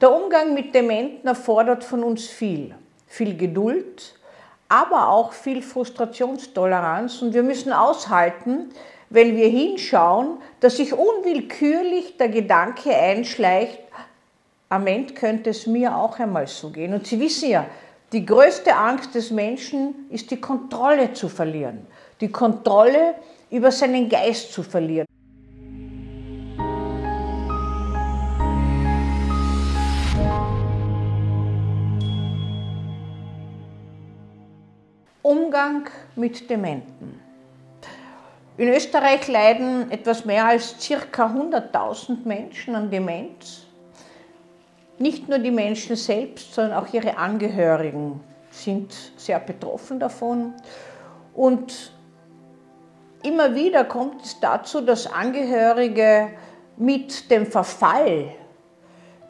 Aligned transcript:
Der 0.00 0.10
Umgang 0.10 0.54
mit 0.54 0.74
Dementen 0.74 1.28
erfordert 1.28 1.84
von 1.84 2.02
uns 2.02 2.26
viel. 2.26 2.74
Viel 3.06 3.36
Geduld, 3.36 4.14
aber 4.68 5.10
auch 5.10 5.32
viel 5.32 5.60
Frustrationstoleranz. 5.60 7.20
Und 7.20 7.34
wir 7.34 7.42
müssen 7.42 7.72
aushalten, 7.72 8.70
wenn 9.10 9.36
wir 9.36 9.48
hinschauen, 9.48 10.38
dass 10.60 10.78
sich 10.78 10.94
unwillkürlich 10.94 12.16
der 12.16 12.30
Gedanke 12.30 12.96
einschleicht, 12.96 13.80
am 14.70 14.86
Ende 14.86 15.12
könnte 15.12 15.50
es 15.50 15.66
mir 15.66 15.94
auch 15.94 16.18
einmal 16.18 16.46
so 16.46 16.70
gehen. 16.70 16.94
Und 16.94 17.06
Sie 17.06 17.20
wissen 17.20 17.50
ja, 17.50 17.66
die 18.12 18.24
größte 18.24 18.74
Angst 18.74 19.14
des 19.14 19.30
Menschen 19.30 20.06
ist 20.08 20.30
die 20.30 20.40
Kontrolle 20.40 21.12
zu 21.12 21.28
verlieren. 21.28 21.86
Die 22.20 22.30
Kontrolle 22.30 23.16
über 23.50 23.70
seinen 23.70 24.08
Geist 24.08 24.52
zu 24.52 24.62
verlieren. 24.62 25.06
Umgang 35.30 35.88
mit 36.16 36.50
Dementen. 36.50 37.20
In 38.56 38.68
Österreich 38.68 39.28
leiden 39.28 39.88
etwas 39.92 40.24
mehr 40.24 40.44
als 40.44 40.74
ca. 40.80 41.26
100.000 41.26 42.24
Menschen 42.24 42.74
an 42.74 42.90
Demenz. 42.90 43.64
Nicht 44.98 45.28
nur 45.28 45.38
die 45.38 45.52
Menschen 45.52 45.94
selbst, 45.94 46.52
sondern 46.52 46.82
auch 46.82 46.92
ihre 46.92 47.16
Angehörigen 47.16 48.18
sind 48.50 48.92
sehr 49.16 49.38
betroffen 49.38 50.00
davon. 50.00 50.54
Und 51.32 51.92
immer 53.22 53.54
wieder 53.54 53.84
kommt 53.84 54.24
es 54.24 54.40
dazu, 54.40 54.80
dass 54.80 55.06
Angehörige 55.06 56.30
mit 56.76 57.30
dem 57.30 57.46
Verfall 57.46 58.32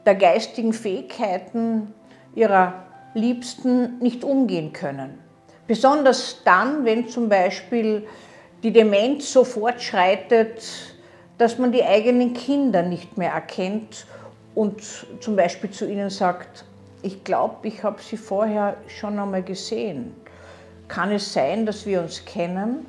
der 0.06 0.14
geistigen 0.14 0.72
Fähigkeiten 0.72 1.92
ihrer 2.34 2.86
Liebsten 3.12 3.98
nicht 3.98 4.24
umgehen 4.24 4.72
können. 4.72 5.29
Besonders 5.70 6.38
dann, 6.44 6.84
wenn 6.84 7.06
zum 7.06 7.28
Beispiel 7.28 8.04
die 8.64 8.72
Demenz 8.72 9.32
so 9.32 9.44
fortschreitet, 9.44 10.64
dass 11.38 11.58
man 11.58 11.70
die 11.70 11.84
eigenen 11.84 12.34
Kinder 12.34 12.82
nicht 12.82 13.16
mehr 13.16 13.30
erkennt 13.30 14.04
und 14.56 14.82
zum 15.20 15.36
Beispiel 15.36 15.70
zu 15.70 15.88
ihnen 15.88 16.10
sagt, 16.10 16.64
ich 17.02 17.22
glaube, 17.22 17.68
ich 17.68 17.84
habe 17.84 18.02
sie 18.02 18.16
vorher 18.16 18.78
schon 18.88 19.16
einmal 19.16 19.44
gesehen. 19.44 20.12
Kann 20.88 21.12
es 21.12 21.32
sein, 21.32 21.64
dass 21.66 21.86
wir 21.86 22.00
uns 22.00 22.24
kennen? 22.24 22.86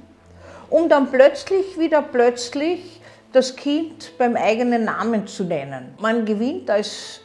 Um 0.71 0.89
dann 0.89 1.11
plötzlich 1.11 1.77
wieder 1.77 2.01
plötzlich 2.01 2.99
das 3.31 3.55
Kind 3.55 4.17
beim 4.17 4.35
eigenen 4.35 4.85
Namen 4.85 5.27
zu 5.27 5.43
nennen. 5.43 5.93
Man 5.99 6.25
gewinnt 6.25 6.67
als 6.67 7.21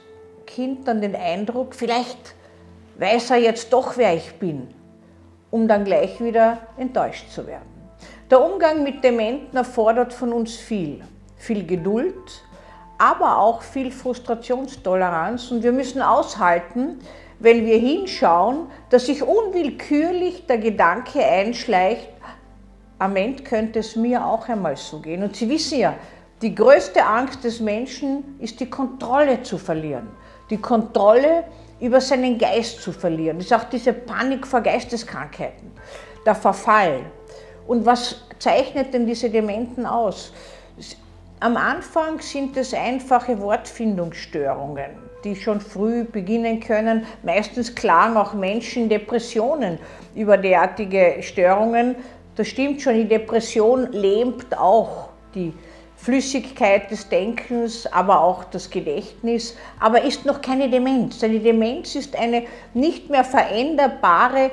Kind 0.47 0.87
dann 0.87 1.01
den 1.01 1.17
Eindruck, 1.17 1.75
vielleicht 1.75 2.35
weiß 2.99 3.31
er 3.31 3.39
jetzt 3.39 3.73
doch, 3.73 3.97
wer 3.97 4.15
ich 4.15 4.35
bin, 4.35 4.69
um 5.57 5.67
dann 5.69 5.87
gleich 5.87 6.23
wieder 6.23 6.59
enttäuscht 6.77 7.31
zu 7.31 7.47
werden. 7.47 7.65
Der 8.31 8.45
Umgang 8.45 8.83
mit 8.83 9.03
Dementen 9.03 9.57
erfordert 9.57 10.13
von 10.13 10.35
uns 10.35 10.55
viel. 10.55 11.03
Viel 11.37 11.67
Geduld, 11.67 12.43
aber 12.99 13.39
auch 13.39 13.63
viel 13.63 13.91
Frustrationstoleranz. 13.91 15.51
Und 15.51 15.63
wir 15.63 15.73
müssen 15.73 16.03
aushalten, 16.03 16.99
wenn 17.39 17.65
wir 17.65 17.79
hinschauen, 17.79 18.67
dass 18.91 19.07
sich 19.07 19.23
unwillkürlich 19.23 20.47
der 20.47 20.59
Gedanke 20.59 21.25
einschleicht, 21.25 22.11
am 22.99 23.17
Ende 23.17 23.43
könnte 23.43 23.79
es 23.79 23.97
mir 23.97 24.27
auch 24.27 24.47
einmal 24.51 24.77
so 24.77 24.99
gehen. 24.99 25.23
Und 25.23 25.37
Sie 25.37 25.49
wissen 25.49 25.79
ja, 25.79 25.95
die 26.43 26.55
größte 26.55 27.03
Angst 27.03 27.45
des 27.45 27.61
Menschen 27.61 28.37
ist 28.41 28.61
die 28.61 28.69
Kontrolle 28.69 29.43
zu 29.43 29.57
verlieren. 29.57 30.09
Die 30.51 30.59
Kontrolle 30.59 31.45
über 31.81 32.01
seinen 32.01 32.39
Geist 32.39 32.81
zu 32.81 32.93
verlieren. 32.93 33.39
Das 33.39 33.47
ist 33.47 33.53
auch 33.53 33.65
diese 33.65 33.93
Panik 33.93 34.47
vor 34.47 34.61
Geisteskrankheiten, 34.61 35.73
der 36.25 36.35
Verfall. 36.35 37.01
Und 37.67 37.85
was 37.85 38.23
zeichnet 38.39 38.95
denn 38.95 39.07
diese 39.07 39.29
Dementen 39.29 39.87
aus? 39.87 40.33
Am 41.41 41.57
Anfang 41.57 42.21
sind 42.21 42.57
es 42.57 42.73
einfache 42.73 43.39
Wortfindungsstörungen, 43.41 44.93
die 45.23 45.37
schon 45.37 45.61
früh 45.61 46.05
beginnen 46.05 46.61
können. 46.61 47.05
Meistens 47.23 47.75
klagen 47.75 48.17
auch 48.17 48.33
Menschen 48.33 48.89
Depressionen 48.89 49.79
über 50.15 50.39
derartige 50.39 51.17
Störungen. 51.21 51.97
Das 52.37 52.49
stimmt 52.49 52.81
schon, 52.81 52.95
die 52.95 53.09
Depression 53.09 53.93
lähmt 53.93 54.57
auch 54.57 55.11
die 55.35 55.53
Flüssigkeit 56.07 56.89
des 56.93 57.09
Denkens, 57.09 57.85
aber 57.89 58.21
auch 58.21 58.45
das 58.45 58.71
Gedächtnis, 58.71 59.57
aber 59.81 60.03
ist 60.03 60.25
noch 60.25 60.41
keine 60.41 60.71
Demenz. 60.71 61.21
Eine 61.25 61.41
Demenz 61.41 61.97
ist 61.97 62.15
eine 62.15 62.45
nicht 62.75 63.11
mehr 63.11 63.25
veränderbare 63.25 64.53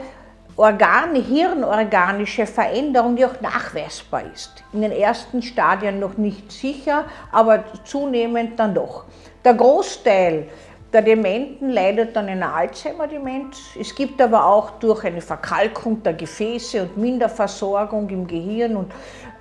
Organ, 0.55 1.13
hirnorganische 1.13 2.47
Veränderung, 2.47 3.15
die 3.15 3.25
auch 3.25 3.39
nachweisbar 3.39 4.23
ist. 4.33 4.63
In 4.73 4.81
den 4.81 4.91
ersten 4.91 5.43
Stadien 5.43 5.99
noch 5.99 6.17
nicht 6.17 6.51
sicher, 6.51 7.05
aber 7.31 7.63
zunehmend 7.83 8.57
dann 8.59 8.73
doch. 8.73 9.03
Der 9.45 9.53
Großteil 9.53 10.47
der 10.93 11.01
Dementen 11.01 11.69
leidet 11.69 12.15
an 12.15 12.29
einer 12.29 12.53
Alzheimer-Demenz. 12.53 13.75
Es 13.79 13.95
gibt 13.95 14.21
aber 14.21 14.45
auch 14.45 14.71
durch 14.79 15.03
eine 15.03 15.21
Verkalkung 15.21 16.03
der 16.03 16.13
Gefäße 16.13 16.83
und 16.83 16.97
Minderversorgung 16.97 18.07
im 18.09 18.27
Gehirn 18.27 18.75
und 18.75 18.91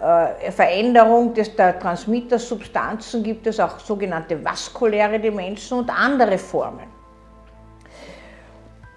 äh, 0.00 0.50
Veränderung 0.50 1.34
des, 1.34 1.54
der 1.54 1.78
Transmittersubstanzen 1.78 3.22
gibt 3.22 3.46
es 3.46 3.60
auch 3.60 3.78
sogenannte 3.78 4.42
vaskuläre 4.42 5.20
Demenzen 5.20 5.78
und 5.78 5.90
andere 5.90 6.38
Formen. 6.38 6.86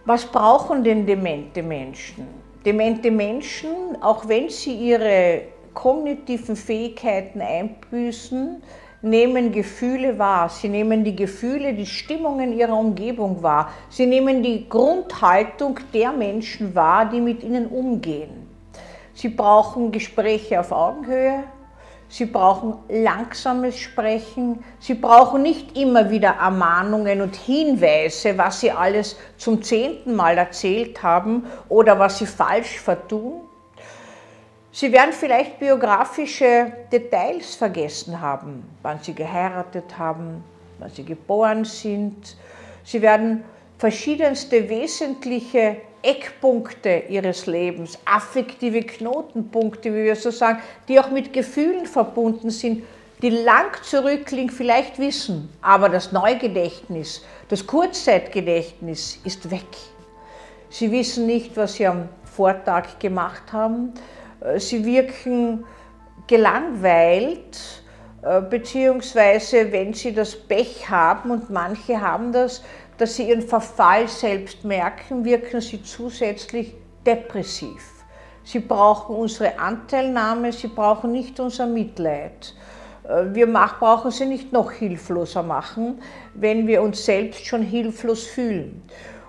Was 0.05 0.25
brauchen 0.25 0.83
denn 0.83 1.05
demente 1.05 1.61
Menschen? 1.61 2.27
Demente 2.65 3.11
Menschen, 3.11 4.01
auch 4.01 4.27
wenn 4.27 4.49
sie 4.49 4.73
ihre 4.73 5.41
kognitiven 5.73 6.55
Fähigkeiten 6.55 7.41
einbüßen, 7.41 8.63
nehmen 9.05 9.51
Gefühle 9.51 10.19
wahr. 10.19 10.49
Sie 10.49 10.67
nehmen 10.67 11.03
die 11.03 11.15
Gefühle, 11.15 11.73
die 11.73 11.85
Stimmungen 11.85 12.51
ihrer 12.51 12.77
Umgebung 12.77 13.41
wahr. 13.41 13.69
Sie 13.89 14.05
nehmen 14.05 14.43
die 14.43 14.67
Grundhaltung 14.67 15.79
der 15.93 16.11
Menschen 16.11 16.75
wahr, 16.75 17.05
die 17.05 17.21
mit 17.21 17.43
ihnen 17.43 17.67
umgehen. 17.67 18.49
Sie 19.13 19.29
brauchen 19.29 19.91
Gespräche 19.91 20.59
auf 20.59 20.71
Augenhöhe, 20.71 21.43
Sie 22.07 22.25
brauchen 22.25 22.75
langsames 22.87 23.79
Sprechen. 23.79 24.63
Sie 24.79 24.93
brauchen 24.93 25.41
nicht 25.41 25.77
immer 25.77 26.09
wieder 26.09 26.35
Ermahnungen 26.39 27.21
und 27.21 27.35
Hinweise, 27.35 28.37
was 28.37 28.59
Sie 28.61 28.71
alles 28.71 29.17
zum 29.37 29.63
zehnten 29.63 30.15
Mal 30.15 30.37
erzählt 30.37 31.01
haben 31.01 31.45
oder 31.67 31.97
was 31.97 32.19
Sie 32.19 32.27
falsch 32.27 32.79
vertun. 32.79 33.41
Sie 34.75 34.91
werden 34.91 35.13
vielleicht 35.13 35.57
biografische 35.57 36.69
Details 36.91 37.55
vergessen 37.55 38.19
haben, 38.19 38.61
wann 38.81 38.99
Sie 39.01 39.13
geheiratet 39.13 39.97
haben, 39.97 40.43
wann 40.79 40.89
Sie 40.89 41.05
geboren 41.05 41.63
sind. 41.63 42.35
Sie 42.83 43.01
werden 43.01 43.45
verschiedenste 43.77 44.67
wesentliche 44.67 45.77
Eckpunkte 46.01 47.03
ihres 47.07 47.45
Lebens, 47.45 47.97
affektive 48.03 48.81
Knotenpunkte, 48.81 49.93
wie 49.93 50.03
wir 50.03 50.15
so 50.17 50.29
sagen, 50.29 50.59
die 50.89 50.99
auch 50.99 51.09
mit 51.09 51.31
Gefühlen 51.31 51.85
verbunden 51.85 52.49
sind, 52.49 52.83
die 53.21 53.29
lang 53.29 53.81
zurückliegen, 53.81 54.49
vielleicht 54.49 54.99
wissen, 54.99 55.47
aber 55.61 55.87
das 55.87 56.11
Neugedächtnis, 56.11 57.23
das 57.47 57.65
Kurzzeitgedächtnis 57.65 59.21
ist 59.23 59.49
weg. 59.49 59.63
Sie 60.69 60.91
wissen 60.91 61.27
nicht, 61.27 61.55
was 61.55 61.75
sie 61.75 61.87
am 61.87 62.09
Vortag 62.25 62.99
gemacht 62.99 63.53
haben. 63.53 63.93
Sie 64.57 64.85
wirken 64.85 65.65
gelangweilt, 66.27 67.83
äh, 68.21 68.41
beziehungsweise 68.41 69.71
wenn 69.71 69.93
sie 69.93 70.13
das 70.13 70.35
Pech 70.35 70.89
haben, 70.89 71.31
und 71.31 71.49
manche 71.49 72.01
haben 72.01 72.31
das, 72.31 72.63
dass 72.97 73.15
sie 73.15 73.29
ihren 73.29 73.41
Verfall 73.41 74.07
selbst 74.07 74.63
merken, 74.63 75.25
wirken 75.25 75.61
sie 75.61 75.83
zusätzlich 75.83 76.73
depressiv. 77.05 77.91
Sie 78.43 78.59
brauchen 78.59 79.15
unsere 79.15 79.59
Anteilnahme, 79.59 80.51
sie 80.51 80.67
brauchen 80.67 81.11
nicht 81.11 81.39
unser 81.39 81.67
Mitleid. 81.67 82.55
Äh, 83.07 83.25
wir 83.33 83.47
brauchen 83.51 84.11
sie 84.11 84.25
nicht 84.25 84.51
noch 84.51 84.71
hilfloser 84.71 85.43
machen, 85.43 86.01
wenn 86.33 86.65
wir 86.67 86.81
uns 86.81 87.05
selbst 87.05 87.45
schon 87.45 87.61
hilflos 87.61 88.23
fühlen. 88.25 88.81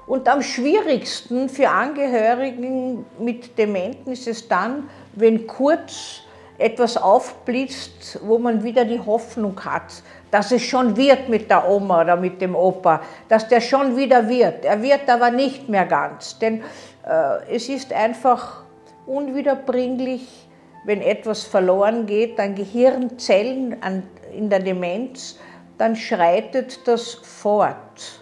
Und 0.06 0.28
am 0.28 0.40
schwierigsten 0.40 1.48
für 1.48 1.68
Angehörigen 1.68 3.04
mit 3.18 3.58
Dementen 3.58 4.12
ist 4.12 4.28
es 4.28 4.46
dann, 4.46 4.88
wenn 5.14 5.46
kurz 5.46 6.20
etwas 6.58 6.96
aufblitzt, 6.96 8.20
wo 8.22 8.38
man 8.38 8.62
wieder 8.62 8.84
die 8.84 9.00
Hoffnung 9.00 9.62
hat, 9.64 10.02
dass 10.30 10.52
es 10.52 10.62
schon 10.62 10.96
wird 10.96 11.28
mit 11.28 11.50
der 11.50 11.68
Oma 11.68 12.02
oder 12.02 12.16
mit 12.16 12.40
dem 12.40 12.54
Opa, 12.54 13.02
dass 13.28 13.48
der 13.48 13.60
schon 13.60 13.96
wieder 13.96 14.28
wird. 14.28 14.64
Er 14.64 14.80
wird 14.80 15.08
aber 15.08 15.30
nicht 15.30 15.68
mehr 15.68 15.86
ganz, 15.86 16.38
denn 16.38 16.62
äh, 17.06 17.54
es 17.54 17.68
ist 17.68 17.92
einfach 17.92 18.62
unwiederbringlich, 19.06 20.48
wenn 20.84 21.02
etwas 21.02 21.42
verloren 21.42 22.06
geht 22.06 22.38
an 22.38 22.54
Gehirnzellen 22.54 23.82
an, 23.82 24.04
in 24.32 24.48
der 24.48 24.60
Demenz, 24.60 25.38
dann 25.78 25.96
schreitet 25.96 26.86
das 26.86 27.14
fort. 27.14 28.20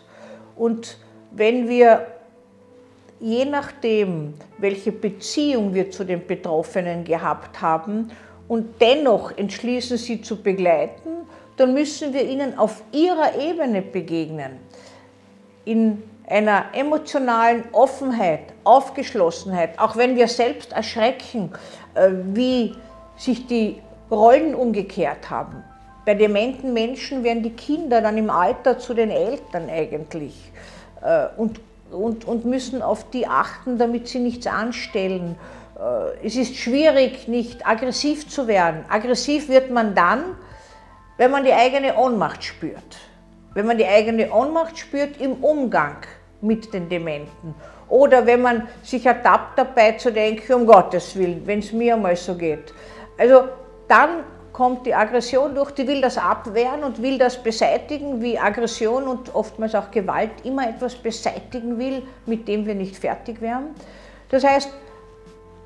Und 0.57 0.97
wenn 1.37 1.69
wir 1.69 2.07
je 3.21 3.45
nachdem, 3.45 4.35
welche 4.59 4.93
Beziehung 4.93 5.75
wir 5.75 5.91
zu 5.91 6.05
den 6.05 6.27
Betroffenen 6.27 7.05
gehabt 7.05 7.61
haben 7.61 8.11
und 8.49 8.81
dennoch 8.81 9.37
entschließen, 9.37 9.97
sie 9.97 10.21
zu 10.21 10.43
begleiten, 10.43 11.11
dann 11.57 11.73
müssen 11.73 12.13
wir 12.13 12.25
ihnen 12.25 12.59
auf 12.59 12.83
ihrer 12.93 13.39
Ebene 13.41 13.83
begegnen. 13.83 14.59
In 15.65 16.03
einer 16.27 16.67
emotionalen 16.73 17.65
Offenheit, 17.73 18.53
Aufgeschlossenheit, 18.65 19.79
auch 19.79 19.97
wenn 19.97 20.17
wir 20.17 20.29
selbst 20.29 20.73
erschrecken, 20.73 21.53
äh, 21.95 22.11
wie 22.33 22.75
sich 23.17 23.47
die 23.47 23.81
Rollen 24.11 24.55
umgekehrt 24.55 25.31
haben. 25.31 25.63
Bei 26.05 26.15
dementen 26.15 26.75
Menschen 26.75 27.25
werden 27.25 27.43
die 27.43 27.53
Kinder 27.55 28.03
dann 28.03 28.19
im 28.19 28.29
Alter 28.29 28.79
zu 28.79 28.93
den 28.93 29.11
Eltern 29.11 29.71
eigentlich 29.71 30.35
und, 31.37 31.61
und, 31.91 32.25
und 32.25 32.45
müssen 32.45 32.83
auf 32.83 33.11
die 33.11 33.27
achten, 33.27 33.79
damit 33.79 34.09
sie 34.09 34.21
nichts 34.21 34.47
anstellen. 34.47 35.37
Äh, 35.79 36.27
es 36.27 36.37
ist 36.37 36.57
schwierig, 36.57 37.29
nicht 37.29 37.67
aggressiv 37.67 38.29
zu 38.29 38.47
werden. 38.47 38.85
Aggressiv 38.89 39.49
wird 39.49 39.71
man 39.71 39.95
dann, 39.95 40.37
wenn 41.17 41.31
man 41.31 41.45
die 41.45 41.53
eigene 41.53 41.97
Ohnmacht 41.97 42.43
spürt. 42.45 42.99
Wenn 43.55 43.67
man 43.67 43.79
die 43.79 43.87
eigene 43.87 44.33
Ohnmacht 44.33 44.79
spürt 44.79 45.21
im 45.21 45.35
Umgang 45.45 45.99
mit 46.41 46.73
den 46.75 46.89
Dementen. 46.89 47.55
Oder 47.89 48.27
wenn 48.27 48.43
man 48.43 48.69
sich 48.83 49.07
ertappt 49.07 49.59
dabei 49.59 49.93
zu 49.93 50.11
denken, 50.11 50.55
um 50.55 50.67
Gottes 50.67 51.17
Willen, 51.17 51.47
wenn 51.47 51.61
es 51.61 51.73
mir 51.73 51.97
mal 51.97 52.17
so 52.17 52.35
geht. 52.35 52.73
Also 53.17 53.45
dann 53.87 54.25
kommt 54.55 54.87
die 54.87 54.95
Aggression 54.95 55.53
durch, 55.55 55.73
die 55.73 55.87
will 55.89 56.01
das 56.01 56.17
abwehren 56.17 56.85
und 56.85 57.03
will 57.03 57.19
das 57.19 57.43
beseitigen, 57.43 58.23
wie 58.23 58.39
Aggression 58.39 59.09
und 59.09 59.35
oftmals 59.35 59.75
auch 59.75 59.91
Gewalt 59.91 60.31
immer 60.45 60.69
etwas 60.69 60.95
beseitigen 60.95 61.77
will, 61.77 62.03
mit 62.25 62.47
dem 62.47 62.65
wir 62.65 62.77
nicht 62.77 62.97
fertig 62.97 63.41
werden. 63.41 63.75
Das 64.31 64.45
heißt, 64.45 64.71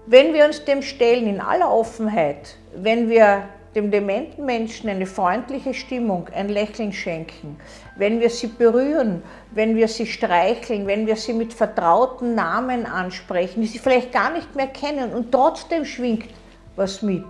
wenn 0.06 0.32
wir 0.32 0.46
uns 0.46 0.64
dem 0.64 0.81
stellen 0.81 1.26
in 1.26 1.38
aller 1.38 1.70
Offenheit, 1.70 2.56
wenn 2.75 3.11
wir 3.11 3.43
dem 3.75 3.90
dementen 3.90 4.46
Menschen 4.46 4.88
eine 4.88 5.05
freundliche 5.05 5.75
Stimmung, 5.75 6.29
ein 6.34 6.49
Lächeln 6.49 6.94
schenken, 6.94 7.61
wenn 7.96 8.20
wir 8.20 8.31
sie 8.31 8.46
berühren, 8.46 9.23
wenn 9.50 9.76
wir 9.76 9.88
sie 9.88 10.06
streicheln, 10.06 10.87
wenn 10.87 11.06
wir 11.06 11.17
sie 11.17 11.34
mit 11.34 11.52
vertrauten 11.52 12.34
Namen 12.34 12.87
ansprechen, 12.87 13.61
die 13.61 13.67
sie 13.67 13.79
vielleicht 13.81 14.12
gar 14.12 14.32
nicht 14.32 14.56
mehr 14.56 14.69
kennen 14.69 15.12
und 15.12 15.31
trotzdem 15.31 15.84
schwingt 15.84 16.31
was 16.75 17.02
mit. 17.02 17.26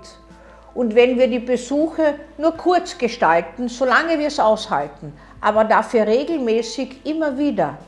Und 0.75 0.95
wenn 0.95 1.19
wir 1.19 1.29
die 1.29 1.39
Besuche 1.39 2.15
nur 2.37 2.53
kurz 2.53 2.97
gestalten, 2.99 3.69
solange 3.69 4.19
wir 4.19 4.29
es 4.29 4.39
aushalten, 4.39 5.13
aber 5.41 5.65
dafür 5.65 6.07
regelmäßig 6.07 7.05
immer 7.05 7.39
wieder. 7.39 7.79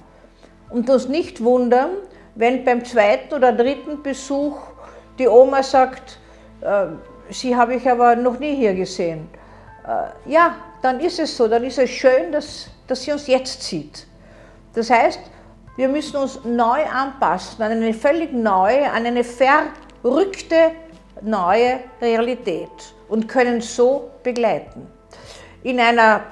Und 0.71 0.89
uns 0.89 1.09
nicht 1.09 1.43
wundern, 1.43 1.91
wenn 2.35 2.65
beim 2.65 2.85
zweiten 2.85 3.35
oder 3.35 3.53
dritten 3.53 4.03
Besuch 4.03 4.59
die 5.19 5.29
Oma 5.29 5.63
sagt, 5.63 6.19
äh, 6.61 6.87
sie 7.31 7.55
habe 7.55 7.75
ich 7.75 7.89
aber 7.89 8.17
noch 8.17 8.39
nie 8.39 8.55
hier 8.55 8.75
gesehen. 8.75 9.29
Äh, 9.87 10.31
ja, 10.31 10.57
dann 10.83 11.01
ist 11.01 11.19
es 11.19 11.37
so, 11.37 11.49
dann 11.49 11.65
ist 11.65 11.79
es 11.79 11.91
schön, 11.91 12.33
dass, 12.33 12.69
dass 12.87 13.03
sie 13.03 13.13
uns 13.13 13.27
jetzt 13.27 13.63
sieht. 13.63 14.07
Das 14.75 14.91
heißt, 14.91 15.21
wir 15.77 15.89
müssen 15.89 16.17
uns 16.17 16.41
neu 16.45 16.85
anpassen, 16.85 17.63
an 17.63 17.73
eine 17.73 17.95
völlig 17.95 18.33
neue, 18.33 18.91
an 18.91 19.07
eine 19.07 19.25
verrückte 19.25 20.73
neue 21.23 21.81
Realität 22.01 22.71
und 23.09 23.29
können 23.29 23.61
so 23.61 24.11
begleiten. 24.23 24.87
In 25.63 25.79
einer 25.81 26.23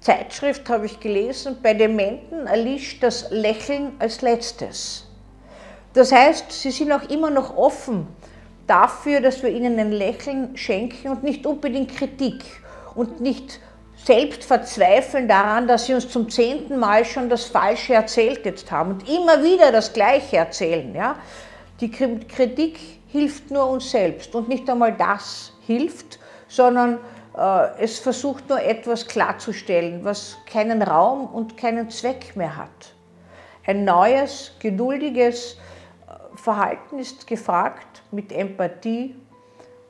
Zeitschrift 0.00 0.68
habe 0.68 0.86
ich 0.86 1.00
gelesen, 1.00 1.58
bei 1.62 1.74
Dementen 1.74 2.46
erlischt 2.46 3.02
das 3.02 3.30
Lächeln 3.30 3.92
als 3.98 4.22
letztes. 4.22 5.06
Das 5.94 6.12
heißt, 6.12 6.52
sie 6.52 6.70
sind 6.70 6.92
auch 6.92 7.08
immer 7.08 7.30
noch 7.30 7.56
offen 7.56 8.06
dafür, 8.66 9.20
dass 9.20 9.42
wir 9.42 9.50
ihnen 9.50 9.78
ein 9.78 9.92
Lächeln 9.92 10.56
schenken 10.56 11.08
und 11.08 11.22
nicht 11.22 11.46
unbedingt 11.46 11.96
Kritik 11.96 12.42
und 12.94 13.20
nicht 13.20 13.60
selbst 14.04 14.44
verzweifeln 14.44 15.28
daran, 15.28 15.66
dass 15.66 15.86
sie 15.86 15.94
uns 15.94 16.08
zum 16.08 16.28
zehnten 16.28 16.78
Mal 16.78 17.04
schon 17.04 17.30
das 17.30 17.44
Falsche 17.44 17.94
erzählt 17.94 18.44
jetzt 18.44 18.70
haben 18.70 18.92
und 18.92 19.08
immer 19.08 19.42
wieder 19.42 19.72
das 19.72 19.92
Gleiche 19.92 20.36
erzählen. 20.36 20.94
Ja? 20.94 21.16
Die 21.80 21.90
Kritik 21.90 22.78
hilft 23.14 23.52
nur 23.52 23.70
uns 23.70 23.92
selbst 23.92 24.34
und 24.34 24.48
nicht 24.48 24.68
einmal 24.68 24.92
das 24.92 25.52
hilft, 25.68 26.18
sondern 26.48 26.98
äh, 27.38 27.68
es 27.78 28.00
versucht 28.00 28.48
nur 28.48 28.60
etwas 28.60 29.06
klarzustellen, 29.06 30.04
was 30.04 30.36
keinen 30.46 30.82
Raum 30.82 31.26
und 31.26 31.56
keinen 31.56 31.90
Zweck 31.90 32.34
mehr 32.34 32.56
hat. 32.56 32.92
Ein 33.64 33.84
neues, 33.84 34.56
geduldiges 34.58 35.54
äh, 35.54 36.36
Verhalten 36.36 36.98
ist 36.98 37.28
gefragt 37.28 38.02
mit 38.10 38.32
Empathie 38.32 39.14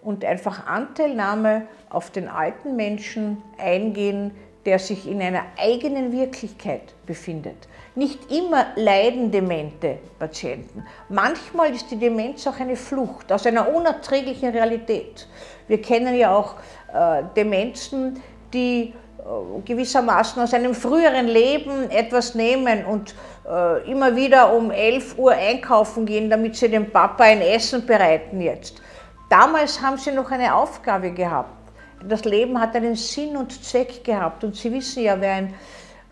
und 0.03 0.23
einfach 0.23 0.67
Anteilnahme 0.67 1.67
auf 1.89 2.11
den 2.11 2.29
alten 2.29 2.77
Menschen 2.77 3.43
eingehen, 3.57 4.33
der 4.67 4.79
sich 4.79 5.07
in 5.09 5.21
einer 5.21 5.43
eigenen 5.59 6.13
Wirklichkeit 6.13 6.95
befindet. 7.07 7.69
Nicht 7.95 8.33
immer 8.33 8.67
leiden 8.77 9.31
demente 9.31 9.99
Patienten. 10.19 10.85
Manchmal 11.09 11.73
ist 11.73 11.91
die 11.91 11.97
Demenz 11.97 12.47
auch 12.47 12.59
eine 12.59 12.77
Flucht 12.77 13.31
aus 13.31 13.47
einer 13.47 13.73
unerträglichen 13.73 14.51
Realität. 14.51 15.29
Wir 15.69 15.81
kennen 15.81 16.15
ja 16.17 16.35
auch 16.35 16.57
äh, 16.93 17.23
Demenzen, 17.37 18.21
die 18.53 18.93
äh, 19.19 19.61
gewissermaßen 19.65 20.43
aus 20.43 20.53
einem 20.55 20.75
früheren 20.75 21.29
Leben 21.29 21.91
etwas 21.91 22.35
nehmen 22.35 22.85
und 22.85 23.15
äh, 23.49 23.91
immer 23.91 24.17
wieder 24.17 24.53
um 24.55 24.71
11 24.71 25.19
Uhr 25.19 25.33
einkaufen 25.33 26.05
gehen, 26.05 26.29
damit 26.29 26.57
sie 26.57 26.69
dem 26.69 26.91
Papa 26.91 27.25
ein 27.25 27.41
Essen 27.43 27.87
bereiten 27.87 28.41
jetzt. 28.41 28.83
Damals 29.31 29.81
haben 29.81 29.99
sie 29.99 30.13
noch 30.13 30.31
eine 30.31 30.55
Aufgabe 30.55 31.11
gehabt. 31.11 31.64
Das 32.07 32.25
Leben 32.25 32.61
hat 32.61 32.77
einen 32.77 32.97
Sinn 32.97 33.37
und 33.37 33.65
Zweck 33.65 34.05
gehabt 34.05 34.45
und 34.45 34.57
Sie 34.57 34.73
wissen 34.73 35.03
ja, 35.03 35.21
wer 35.21 35.33
ein 35.35 35.55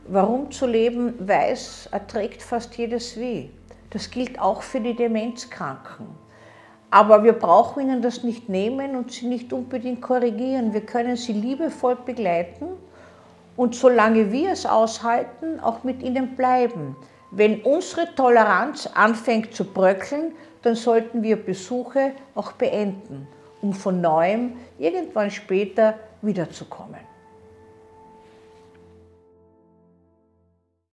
Warum 0.09 0.51
zu 0.51 0.67
leben 0.67 1.15
weiß, 1.29 1.91
erträgt 1.93 2.43
fast 2.43 2.77
jedes 2.77 3.17
Weh. 3.17 3.51
Das 3.91 4.11
gilt 4.11 4.41
auch 4.41 4.63
für 4.63 4.81
die 4.81 4.97
Demenzkranken. 4.97 6.07
Aber 6.91 7.23
wir 7.23 7.35
brauchen 7.35 7.85
ihnen 7.85 8.03
das 8.03 8.25
nicht 8.25 8.49
nehmen 8.49 8.97
und 8.97 9.13
sie 9.13 9.27
nicht 9.27 9.53
unbedingt 9.53 10.03
korrigieren. 10.03 10.75
Wir 10.75 10.85
können 10.85 11.17
sie 11.17 11.33
liebevoll 11.33 11.97
begleiten 12.05 12.67
und 13.57 13.77
solange 13.77 14.33
wir 14.33 14.51
es 14.51 14.67
aushalten, 14.67 15.61
auch 15.61 15.85
mit 15.85 16.03
ihnen 16.03 16.35
bleiben. 16.35 16.97
Wenn 17.31 17.63
unsere 17.63 18.13
Toleranz 18.15 18.89
anfängt 18.93 19.55
zu 19.55 19.65
bröckeln, 19.65 20.35
dann 20.63 20.75
sollten 20.75 21.23
wir 21.23 21.37
Besuche 21.37 22.13
auch 22.35 22.53
beenden, 22.53 23.29
um 23.63 23.73
von 23.73 24.01
neuem 24.01 24.55
irgendwann 24.79 25.31
später 25.31 25.95
wiederzukommen. 26.21 27.12